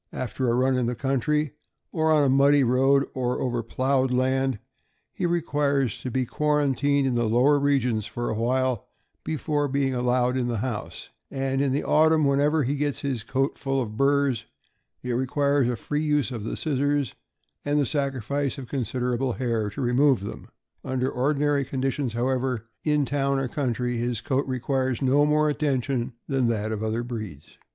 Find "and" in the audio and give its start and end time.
11.29-11.61, 17.63-17.79